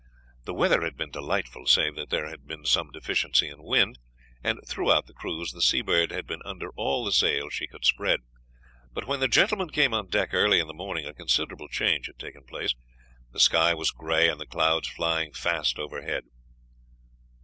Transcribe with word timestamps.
The 0.45 0.53
weather 0.55 0.81
had 0.81 0.97
been 0.97 1.11
delightful, 1.11 1.67
save 1.67 1.93
that 1.97 2.09
there 2.09 2.27
had 2.27 2.47
been 2.47 2.65
some 2.65 2.89
deficiency 2.89 3.47
in 3.49 3.61
wind, 3.61 3.99
and 4.43 4.59
throughout 4.65 5.05
the 5.05 5.13
cruise 5.13 5.51
the 5.51 5.61
Seabird 5.61 6.09
had 6.11 6.25
been 6.25 6.41
under 6.43 6.71
all 6.71 7.05
the 7.05 7.11
sail 7.11 7.51
she 7.51 7.67
could 7.67 7.85
spread. 7.85 8.21
But 8.91 9.05
when 9.05 9.19
the 9.19 9.27
gentlemen 9.27 9.69
came 9.69 9.93
on 9.93 10.07
deck 10.07 10.33
early 10.33 10.59
in 10.59 10.65
the 10.65 10.73
morning 10.73 11.05
a 11.05 11.13
considerable 11.13 11.67
change 11.67 12.07
had 12.07 12.17
taken 12.17 12.45
place; 12.45 12.73
the 13.31 13.39
sky 13.39 13.75
was 13.75 13.91
gray 13.91 14.27
and 14.27 14.41
the 14.41 14.47
clouds 14.47 14.87
flying 14.87 15.33
fast 15.33 15.77
overhead. 15.77 16.23